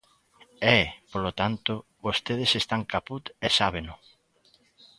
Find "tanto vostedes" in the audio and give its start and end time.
1.41-2.51